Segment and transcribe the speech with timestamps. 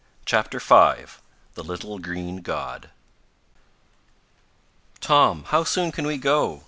[0.25, 1.11] CHAPTER V
[1.53, 2.89] THE LITTLE GREEN GOD
[4.99, 6.59] "Tom how soon can we go?"